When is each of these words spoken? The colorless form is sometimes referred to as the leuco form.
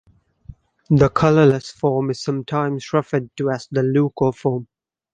The 0.89 1.09
colorless 1.09 1.69
form 1.69 2.09
is 2.09 2.19
sometimes 2.23 2.91
referred 2.91 3.29
to 3.37 3.51
as 3.51 3.67
the 3.69 3.81
leuco 3.81 4.33
form. 4.33 4.67